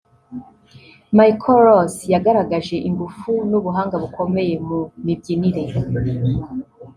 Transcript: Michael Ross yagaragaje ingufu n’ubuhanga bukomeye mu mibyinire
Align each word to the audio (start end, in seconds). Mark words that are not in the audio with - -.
Michael 1.17 1.59
Ross 1.65 1.95
yagaragaje 2.13 2.75
ingufu 2.89 3.31
n’ubuhanga 3.49 3.95
bukomeye 4.03 4.53
mu 4.67 4.79
mibyinire 5.05 5.63